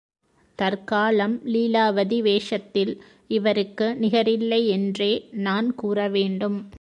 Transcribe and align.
தற்காலம் 0.59 1.41
லீலாவதி 1.45 2.21
வேஷத்தில் 2.21 3.01
இவருக்கு 3.27 3.97
நிகரில்லையென்றே 4.01 5.31
நான் 5.31 5.75
கூறவேண்டும். 5.75 6.61